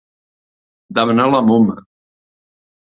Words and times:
Demanar 0.99 1.29
la 1.35 1.43
moma. 1.53 1.79